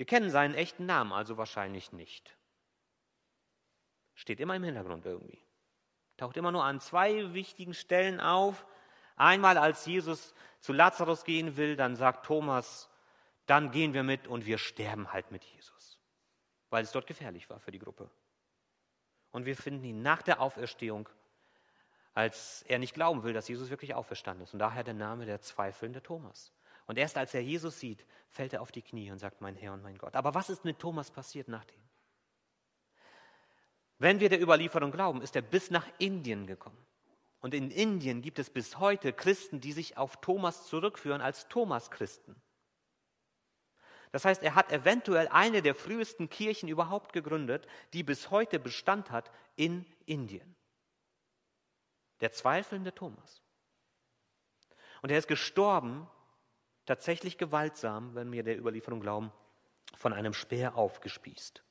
[0.00, 2.34] Wir kennen seinen echten Namen also wahrscheinlich nicht.
[4.14, 5.38] Steht immer im Hintergrund irgendwie.
[6.16, 8.66] Taucht immer nur an zwei wichtigen Stellen auf.
[9.16, 12.88] Einmal, als Jesus zu Lazarus gehen will, dann sagt Thomas,
[13.44, 15.98] dann gehen wir mit und wir sterben halt mit Jesus,
[16.70, 18.08] weil es dort gefährlich war für die Gruppe.
[19.32, 21.10] Und wir finden ihn nach der Auferstehung,
[22.14, 24.54] als er nicht glauben will, dass Jesus wirklich auferstanden ist.
[24.54, 26.54] Und daher der Name der zweifelnde Thomas.
[26.90, 29.72] Und erst als er Jesus sieht, fällt er auf die Knie und sagt, mein Herr
[29.74, 30.16] und mein Gott.
[30.16, 31.78] Aber was ist mit Thomas passiert nachdem?
[33.98, 36.84] Wenn wir der Überlieferung glauben, ist er bis nach Indien gekommen.
[37.38, 42.34] Und in Indien gibt es bis heute Christen, die sich auf Thomas zurückführen als Thomas-Christen.
[44.10, 49.12] Das heißt, er hat eventuell eine der frühesten Kirchen überhaupt gegründet, die bis heute Bestand
[49.12, 50.56] hat in Indien.
[52.20, 53.44] Der zweifelnde Thomas.
[55.02, 56.10] Und er ist gestorben,
[56.90, 59.30] tatsächlich gewaltsam, wenn wir der Überlieferung glauben,
[59.94, 61.62] von einem Speer aufgespießt.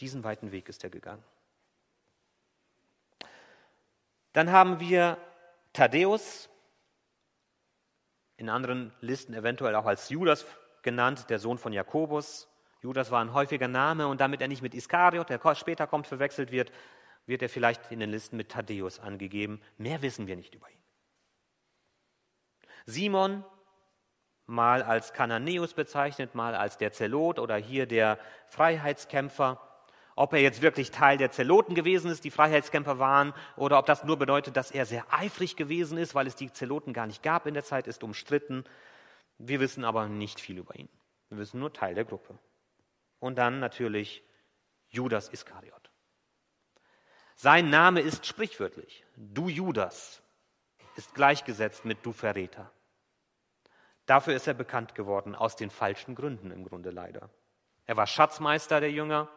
[0.00, 1.24] Diesen weiten Weg ist er gegangen.
[4.34, 5.16] Dann haben wir
[5.72, 6.50] Thaddäus,
[8.36, 10.44] in anderen Listen eventuell auch als Judas
[10.82, 12.46] genannt, der Sohn von Jakobus.
[12.82, 16.52] Judas war ein häufiger Name und damit er nicht mit Iskariot, der später kommt, verwechselt
[16.52, 16.70] wird,
[17.24, 19.62] wird er vielleicht in den Listen mit Thaddäus angegeben.
[19.78, 20.76] Mehr wissen wir nicht über ihn.
[22.84, 23.44] Simon,
[24.48, 29.60] mal als Kananäus bezeichnet, mal als der Zelot oder hier der Freiheitskämpfer.
[30.16, 34.02] Ob er jetzt wirklich Teil der Zeloten gewesen ist, die Freiheitskämpfer waren, oder ob das
[34.02, 37.46] nur bedeutet, dass er sehr eifrig gewesen ist, weil es die Zeloten gar nicht gab
[37.46, 38.64] in der Zeit, ist umstritten.
[39.36, 40.88] Wir wissen aber nicht viel über ihn.
[41.28, 42.36] Wir wissen nur Teil der Gruppe.
[43.20, 44.24] Und dann natürlich
[44.88, 45.90] Judas Iskariot.
[47.36, 49.04] Sein Name ist sprichwörtlich.
[49.14, 50.22] Du Judas
[50.96, 52.72] ist gleichgesetzt mit du Verräter.
[54.08, 57.28] Dafür ist er bekannt geworden, aus den falschen Gründen im Grunde leider.
[57.84, 59.28] Er war Schatzmeister der Jünger.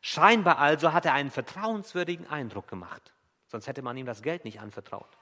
[0.00, 3.12] Scheinbar also hat er einen vertrauenswürdigen Eindruck gemacht.
[3.48, 5.18] Sonst hätte man ihm das Geld nicht anvertraut.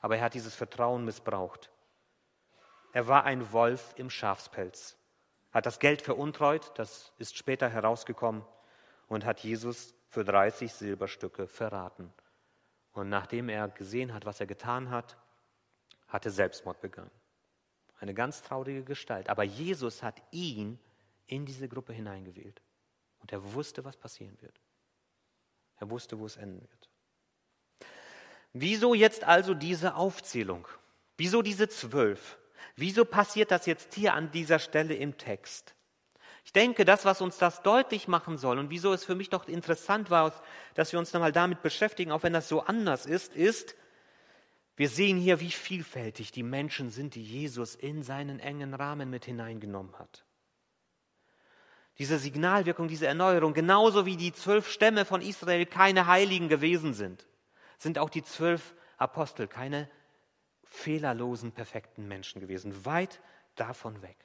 [0.00, 1.70] Aber er hat dieses Vertrauen missbraucht.
[2.94, 4.96] Er war ein Wolf im Schafspelz,
[5.52, 8.46] hat das Geld veruntreut, das ist später herausgekommen,
[9.08, 12.10] und hat Jesus für 30 Silberstücke verraten.
[12.94, 15.18] Und nachdem er gesehen hat, was er getan hat,
[16.08, 17.10] hat er Selbstmord begangen.
[17.98, 19.28] Eine ganz traurige Gestalt.
[19.28, 20.78] Aber Jesus hat ihn
[21.26, 22.60] in diese Gruppe hineingewählt.
[23.18, 24.60] Und er wusste, was passieren wird.
[25.78, 26.88] Er wusste, wo es enden wird.
[28.52, 30.66] Wieso jetzt also diese Aufzählung?
[31.16, 32.38] Wieso diese zwölf?
[32.74, 35.74] Wieso passiert das jetzt hier an dieser Stelle im Text?
[36.44, 39.48] Ich denke, das, was uns das deutlich machen soll und wieso es für mich doch
[39.48, 40.32] interessant war,
[40.74, 43.74] dass wir uns nochmal damit beschäftigen, auch wenn das so anders ist, ist,
[44.76, 49.24] wir sehen hier, wie vielfältig die Menschen sind, die Jesus in seinen engen Rahmen mit
[49.24, 50.24] hineingenommen hat.
[51.98, 57.26] Diese Signalwirkung, diese Erneuerung, genauso wie die zwölf Stämme von Israel keine Heiligen gewesen sind,
[57.78, 59.88] sind auch die zwölf Apostel keine
[60.64, 63.20] fehlerlosen, perfekten Menschen gewesen, weit
[63.54, 64.16] davon weg.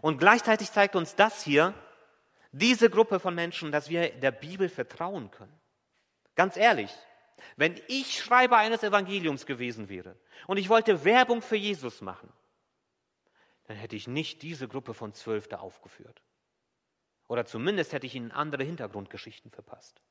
[0.00, 1.74] Und gleichzeitig zeigt uns das hier,
[2.52, 5.58] diese Gruppe von Menschen, dass wir der Bibel vertrauen können.
[6.36, 6.90] Ganz ehrlich,
[7.56, 10.16] wenn ich Schreiber eines Evangeliums gewesen wäre
[10.46, 12.32] und ich wollte Werbung für Jesus machen,
[13.64, 16.22] dann hätte ich nicht diese Gruppe von zwölf da aufgeführt.
[17.26, 20.02] Oder zumindest hätte ich ihnen andere Hintergrundgeschichten verpasst.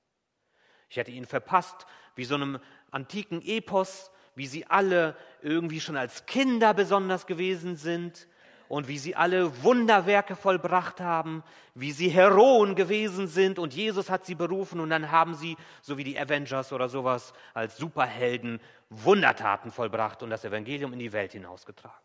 [0.90, 2.60] Ich hätte ihnen verpasst, wie so einem
[2.92, 8.28] antiken Epos, wie sie alle irgendwie schon als Kinder besonders gewesen sind
[8.74, 11.44] und wie sie alle Wunderwerke vollbracht haben,
[11.76, 16.00] wie sie Heroen gewesen sind und Jesus hat sie berufen und dann haben sie, so
[16.00, 18.60] wie die Avengers oder sowas, als Superhelden
[18.90, 22.04] Wundertaten vollbracht und das Evangelium in die Welt hinausgetragen.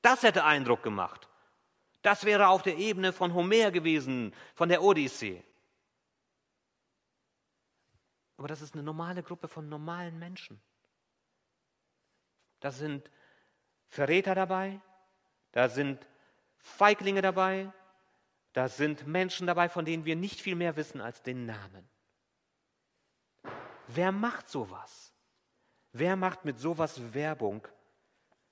[0.00, 1.28] Das hätte Eindruck gemacht.
[2.00, 5.44] Das wäre auf der Ebene von Homer gewesen, von der Odyssee.
[8.38, 10.62] Aber das ist eine normale Gruppe von normalen Menschen.
[12.60, 13.10] Da sind
[13.88, 14.80] Verräter dabei,
[15.52, 16.06] da sind
[16.58, 17.72] Feiglinge dabei,
[18.52, 21.88] da sind Menschen dabei, von denen wir nicht viel mehr wissen als den Namen.
[23.86, 25.12] Wer macht sowas?
[25.92, 27.66] Wer macht mit sowas Werbung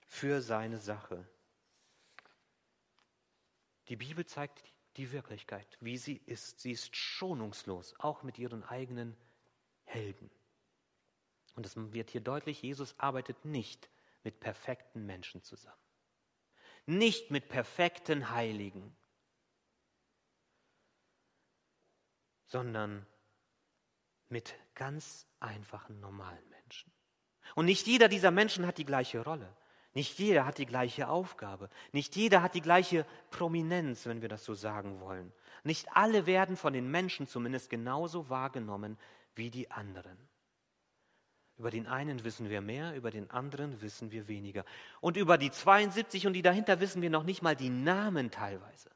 [0.08, 1.28] für seine Sache.
[3.88, 4.64] Die Bibel zeigt
[4.96, 6.61] die Wirklichkeit, wie sie ist.
[6.61, 9.16] Sie ist schonungslos, auch mit ihren eigenen
[9.84, 10.30] Helden.
[11.54, 13.88] Und es wird hier deutlich, Jesus arbeitet nicht
[14.24, 15.76] mit perfekten Menschen zusammen.
[16.88, 18.96] Nicht mit perfekten Heiligen,
[22.46, 23.07] sondern
[24.31, 26.90] mit ganz einfachen, normalen Menschen.
[27.55, 29.55] Und nicht jeder dieser Menschen hat die gleiche Rolle.
[29.92, 31.68] Nicht jeder hat die gleiche Aufgabe.
[31.92, 35.33] Nicht jeder hat die gleiche Prominenz, wenn wir das so sagen wollen.
[35.64, 38.98] Nicht alle werden von den Menschen zumindest genauso wahrgenommen
[39.35, 40.27] wie die anderen.
[41.59, 44.64] Über den einen wissen wir mehr, über den anderen wissen wir weniger.
[45.01, 48.90] Und über die 72 und die dahinter wissen wir noch nicht mal die Namen teilweise.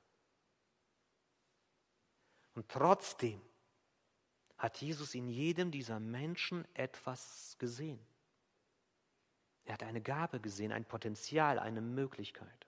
[2.55, 3.41] Und trotzdem
[4.59, 7.99] hat Jesus in jedem dieser Menschen etwas gesehen.
[9.65, 12.67] Er hat eine Gabe gesehen, ein Potenzial, eine Möglichkeit.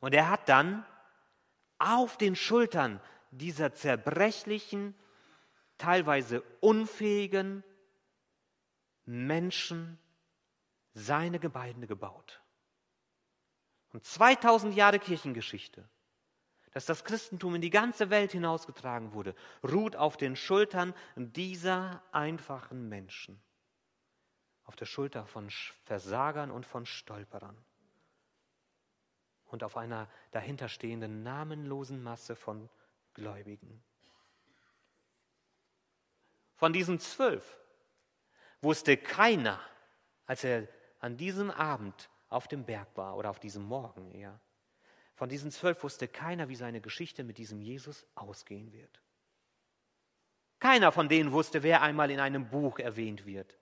[0.00, 0.86] Und er hat dann
[1.78, 3.00] auf den Schultern
[3.30, 4.94] dieser zerbrechlichen,
[5.76, 7.64] teilweise unfähigen
[9.04, 9.98] Menschen
[10.94, 12.42] seine Gemeinde gebaut.
[13.92, 15.88] Und 2000 Jahre Kirchengeschichte
[16.72, 22.88] dass das Christentum in die ganze Welt hinausgetragen wurde, ruht auf den Schultern dieser einfachen
[22.88, 23.42] Menschen,
[24.64, 25.50] auf der Schulter von
[25.84, 27.56] Versagern und von Stolperern
[29.46, 32.70] und auf einer dahinterstehenden namenlosen Masse von
[33.14, 33.82] Gläubigen.
[36.54, 37.58] Von diesen zwölf
[38.62, 39.60] wusste keiner,
[40.26, 40.68] als er
[41.00, 44.40] an diesem Abend auf dem Berg war oder auf diesem Morgen eher,
[45.14, 49.02] von diesen zwölf wusste keiner, wie seine Geschichte mit diesem Jesus ausgehen wird.
[50.60, 53.58] Keiner von denen wusste, wer einmal in einem Buch erwähnt wird,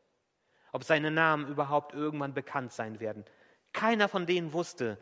[0.73, 3.25] ob seine Namen überhaupt irgendwann bekannt sein werden.
[3.73, 4.99] Keiner von denen wusste,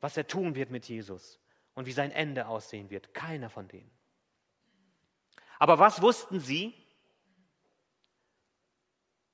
[0.00, 1.40] was er tun wird mit Jesus
[1.74, 3.12] und wie sein Ende aussehen wird.
[3.12, 3.90] Keiner von denen.
[5.58, 6.74] Aber was wussten sie?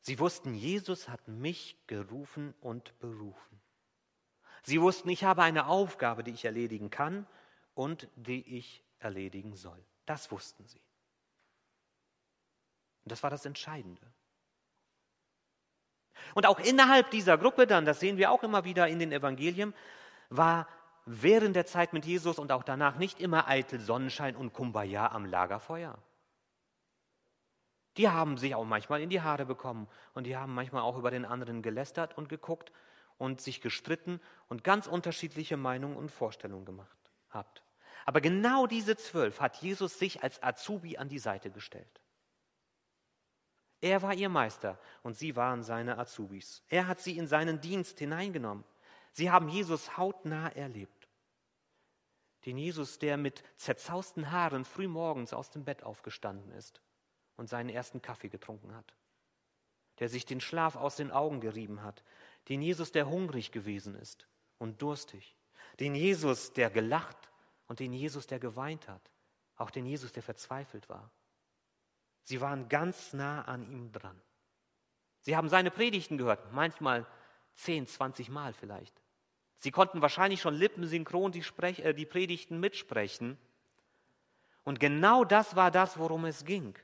[0.02, 3.60] Sie wussten, Jesus hat mich gerufen und berufen.
[4.64, 7.26] Sie wussten, ich habe eine Aufgabe, die ich erledigen kann
[7.74, 9.78] und die ich erledigen soll.
[10.04, 10.80] Das wussten sie.
[13.04, 14.02] Und das war das Entscheidende.
[16.34, 19.72] Und auch innerhalb dieser Gruppe dann, das sehen wir auch immer wieder in den Evangelien,
[20.30, 20.68] war
[21.04, 25.26] während der Zeit mit Jesus und auch danach nicht immer eitel Sonnenschein und Kumbaya am
[25.26, 25.96] Lagerfeuer.
[27.96, 31.10] Die haben sich auch manchmal in die Haare bekommen und die haben manchmal auch über
[31.10, 32.72] den anderen gelästert und geguckt
[33.18, 36.96] und sich gestritten und ganz unterschiedliche Meinungen und Vorstellungen gemacht
[37.28, 37.62] habt.
[38.04, 42.00] Aber genau diese zwölf hat Jesus sich als Azubi an die Seite gestellt.
[43.80, 46.62] Er war ihr Meister und sie waren seine Azubis.
[46.68, 48.64] Er hat sie in seinen Dienst hineingenommen.
[49.12, 51.08] Sie haben Jesus hautnah erlebt.
[52.46, 56.80] Den Jesus, der mit zerzausten Haaren frühmorgens aus dem Bett aufgestanden ist
[57.36, 58.94] und seinen ersten Kaffee getrunken hat.
[59.98, 62.02] Der sich den Schlaf aus den Augen gerieben hat,
[62.48, 64.26] den Jesus, der hungrig gewesen ist
[64.58, 65.36] und durstig,
[65.80, 67.30] den Jesus, der gelacht
[67.68, 69.10] und den Jesus, der geweint hat,
[69.56, 71.10] auch den Jesus, der verzweifelt war.
[72.22, 74.20] Sie waren ganz nah an ihm dran.
[75.20, 77.06] Sie haben seine Predigten gehört, manchmal
[77.54, 78.94] 10, 20 Mal vielleicht.
[79.56, 83.38] Sie konnten wahrscheinlich schon lippensynchron die, Sprech äh, die Predigten mitsprechen.
[84.64, 86.74] Und genau das war das, worum es ging.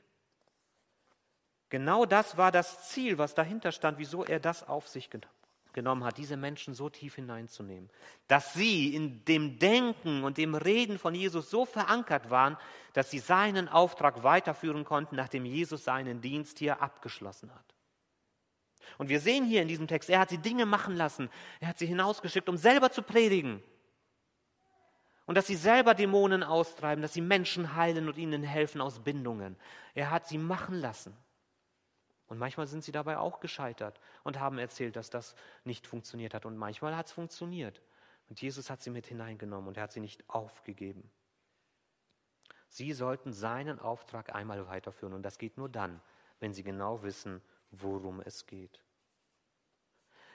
[1.69, 5.09] Genau das war das Ziel, was dahinter stand, wieso er das auf sich
[5.71, 7.89] genommen hat, diese Menschen so tief hineinzunehmen,
[8.27, 12.57] dass sie in dem Denken und dem Reden von Jesus so verankert waren,
[12.93, 17.75] dass sie seinen Auftrag weiterführen konnten, nachdem Jesus seinen Dienst hier abgeschlossen hat.
[18.97, 21.29] Und wir sehen hier in diesem Text, er hat sie Dinge machen lassen,
[21.59, 23.63] er hat sie hinausgeschickt, um selber zu predigen.
[25.27, 29.55] Und dass sie selber Dämonen austreiben, dass sie Menschen heilen und ihnen helfen aus Bindungen.
[29.93, 31.15] Er hat sie machen lassen.
[32.29, 36.45] Und manchmal sind sie dabei auch gescheitert und haben erzählt, dass das nicht funktioniert hat.
[36.45, 37.81] Und manchmal hat es funktioniert.
[38.29, 41.09] Und Jesus hat sie mit hineingenommen und er hat sie nicht aufgegeben.
[42.67, 45.13] Sie sollten seinen Auftrag einmal weiterführen.
[45.13, 45.99] Und das geht nur dann,
[46.39, 48.83] wenn sie genau wissen, worum es geht.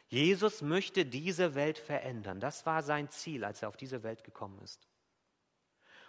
[0.09, 2.41] Jesus möchte diese Welt verändern.
[2.41, 4.89] Das war sein Ziel, als er auf diese Welt gekommen ist.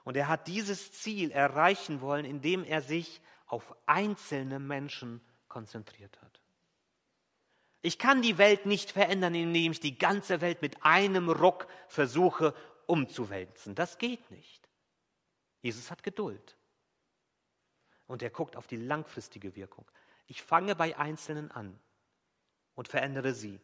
[0.04, 5.22] Und er hat dieses Ziel erreichen wollen, indem er sich auf einzelne Menschen
[5.56, 6.42] konzentriert hat.
[7.82, 12.54] Ich kann die Welt nicht verändern, indem ich die ganze Welt mit einem Ruck versuche
[12.88, 13.74] umzuwälzen.
[13.74, 14.68] Das geht nicht.
[15.62, 16.58] Jesus hat Geduld.
[18.06, 19.90] Und er guckt auf die langfristige Wirkung.
[20.28, 21.80] Ich fange bei Einzelnen an
[22.74, 23.62] und verändere sie.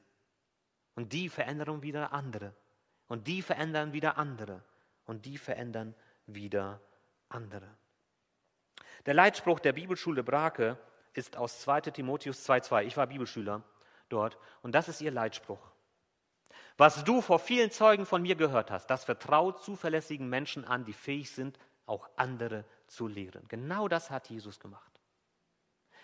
[0.96, 2.56] Und die verändern wieder andere.
[3.10, 4.64] Und die verändern wieder andere.
[5.04, 5.94] Und die verändern
[6.26, 6.80] wieder
[7.28, 7.68] andere.
[9.06, 10.78] Der Leitspruch der Bibelschule Brake
[11.14, 12.84] ist aus 2 Timotheus 2,2.
[12.84, 13.64] Ich war Bibelschüler
[14.10, 14.38] dort.
[14.62, 15.60] Und das ist ihr Leitspruch.
[16.78, 20.94] Was du vor vielen Zeugen von mir gehört hast, das vertraut zuverlässigen Menschen an, die
[20.94, 23.48] fähig sind, auch andere zu lehren.
[23.48, 25.00] Genau das hat Jesus gemacht.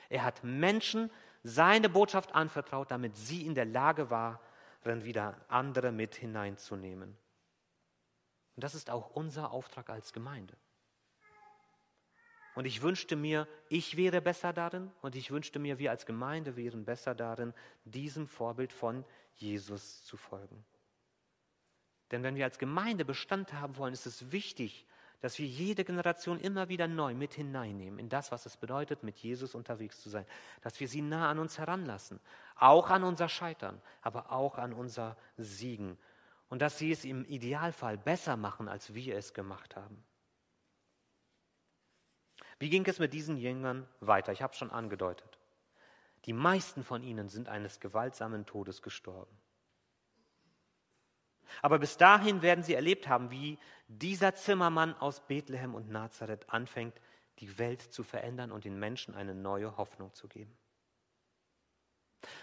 [0.10, 1.12] Er hat Menschen
[1.44, 4.40] seine Botschaft anvertraut, damit sie in der Lage waren,
[4.84, 7.18] wieder andere mit hineinzunehmen.
[8.56, 10.56] Und das ist auch unser Auftrag als Gemeinde.
[12.58, 16.56] Und ich wünschte mir, ich wäre besser darin und ich wünschte mir, wir als Gemeinde
[16.56, 17.54] wären besser darin,
[17.86, 19.06] diesem Vorbild von
[19.36, 20.66] Jesus zu folgen.
[22.10, 24.88] Denn wenn wir als Gemeinde Bestand haben wollen, ist es wichtig,
[25.22, 29.20] dass wir jede Generation immer wieder neu mit hineinnehmen in das, was es bedeutet, mit
[29.20, 30.26] Jesus unterwegs zu sein.
[30.62, 32.20] Dass wir sie nah an uns heranlassen,
[32.56, 35.96] auch an unser Scheitern, aber auch an unser Siegen.
[36.50, 40.04] Und dass sie es im Idealfall besser machen, als wir es gemacht haben.
[42.60, 44.32] Wie ging es mit diesen Jüngern weiter?
[44.32, 45.38] Ich habe es schon angedeutet.
[46.26, 49.38] Die meisten von ihnen sind eines gewaltsamen Todes gestorben.
[51.62, 57.00] Aber bis dahin werden sie erlebt haben, wie dieser Zimmermann aus Bethlehem und Nazareth anfängt,
[57.40, 60.58] die Welt zu verändern und den Menschen eine neue Hoffnung zu geben.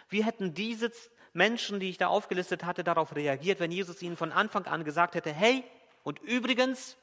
[0.08, 0.90] Wie hätten diese
[1.32, 5.14] Menschen, die ich da aufgelistet hatte, darauf reagiert, wenn Jesus ihnen von Anfang an gesagt
[5.16, 5.64] hätte, hey,
[6.04, 6.96] und übrigens,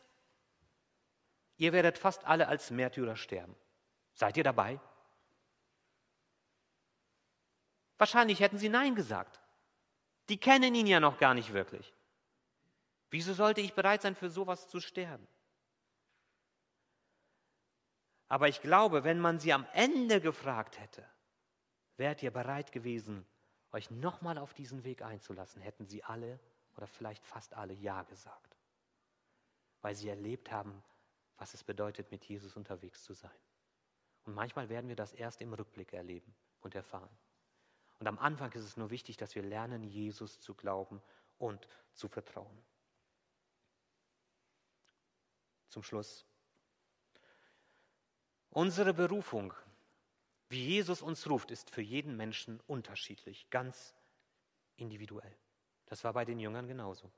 [1.62, 3.56] ihr werdet fast alle als Märtyrer sterben.
[4.16, 4.80] Seid ihr dabei?
[8.00, 9.40] Wahrscheinlich hätten sie Nein gesagt.
[10.28, 11.94] Die kennen ihn ja noch gar nicht wirklich.
[13.12, 15.28] Wieso sollte ich bereit sein, für sowas zu sterben?
[18.28, 21.08] Aber ich glaube, wenn man sie am Ende gefragt hätte,
[21.98, 23.28] wärt ihr bereit gewesen,
[23.72, 26.40] euch nochmal auf diesen Weg einzulassen, hätten sie alle
[26.76, 28.58] oder vielleicht fast alle Ja gesagt.
[29.82, 30.82] Weil sie erlebt haben,
[31.42, 33.36] was es bedeutet, mit Jesus unterwegs zu sein.
[34.26, 37.10] Und manchmal werden wir das erst im Rückblick erleben und erfahren.
[37.98, 41.02] Und am Anfang ist es nur wichtig, dass wir lernen, Jesus zu glauben
[41.40, 42.64] und zu vertrauen.
[45.70, 46.28] Zum Schluss.
[48.52, 49.52] Unsere Berufung,
[50.50, 53.96] wie Jesus uns ruft, ist für jeden Menschen unterschiedlich, ganz
[54.76, 55.36] individuell.
[55.88, 57.12] Das war bei den Jüngern genauso.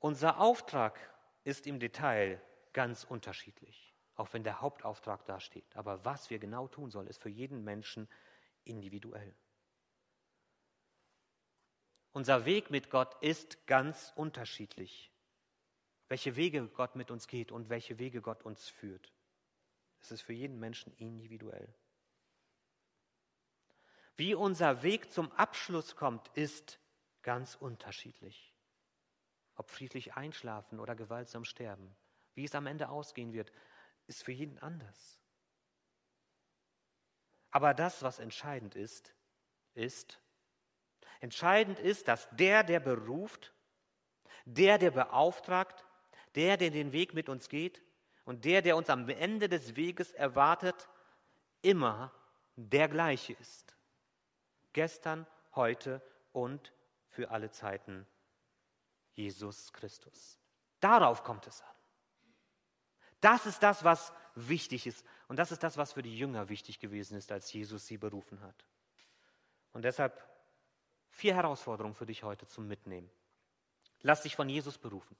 [0.00, 0.98] Unser Auftrag
[1.48, 2.40] ist im Detail
[2.72, 3.88] ganz unterschiedlich
[4.18, 5.76] auch wenn der Hauptauftrag da steht.
[5.76, 8.08] Aber was wir genau tun sollen, ist für jeden Menschen
[8.64, 9.34] individuell.
[12.12, 15.12] Unser Weg mit Gott ist ganz unterschiedlich.
[16.08, 19.12] Welche Wege Gott mit uns geht und welche Wege Gott uns führt.
[20.00, 21.72] Es ist für jeden Menschen individuell.
[24.16, 26.80] Wie unser Weg zum Abschluss kommt, ist
[27.22, 28.52] ganz unterschiedlich.
[29.58, 31.94] Ob friedlich einschlafen oder gewaltsam sterben.
[32.34, 33.52] Wie es am Ende ausgehen wird,
[34.06, 35.20] ist für jeden anders.
[37.50, 39.12] Aber das, was entscheidend ist,
[39.74, 40.20] ist,
[41.20, 43.52] entscheidend ist, dass der, der beruft,
[44.44, 45.84] der, der beauftragt,
[46.36, 47.82] der, der den Weg mit uns geht
[48.24, 50.88] und der, der uns am Ende des Weges erwartet,
[51.62, 52.12] immer
[52.54, 53.76] der gleiche ist.
[54.72, 56.00] Gestern, heute
[56.32, 56.72] und
[57.08, 58.06] für alle Zeiten
[59.18, 60.38] Jesus Christus.
[60.80, 61.74] Darauf kommt es an.
[63.20, 65.04] Das ist das, was wichtig ist.
[65.26, 68.40] Und das ist das, was für die Jünger wichtig gewesen ist, als Jesus sie berufen
[68.40, 68.64] hat.
[69.72, 70.22] Und deshalb
[71.10, 73.10] vier Herausforderungen für dich heute zum Mitnehmen.
[74.02, 75.16] Lass dich von Jesus berufen.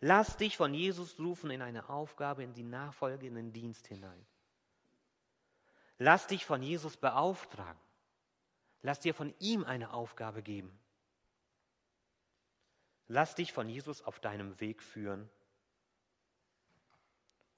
[0.00, 4.24] Lass dich von Jesus rufen in eine Aufgabe, in die Nachfolge, in den Dienst hinein.
[5.98, 7.80] Lass dich von Jesus beauftragen.
[8.82, 10.78] Lass dir von ihm eine Aufgabe geben.
[13.08, 15.28] Lass dich von Jesus auf deinem Weg führen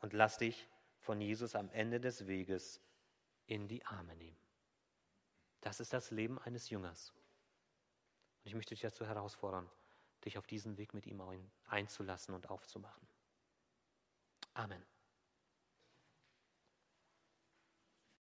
[0.01, 0.69] und lass dich
[1.01, 2.81] von Jesus am Ende des Weges
[3.47, 4.37] in die Arme nehmen.
[5.61, 7.13] Das ist das Leben eines Jüngers.
[8.39, 9.69] Und ich möchte dich dazu herausfordern,
[10.25, 11.21] dich auf diesen Weg mit ihm
[11.67, 13.07] einzulassen und aufzumachen.
[14.55, 14.83] Amen.